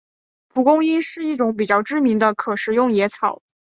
[0.49, 3.39] 蒲公英是一种比较知名的可食用野草。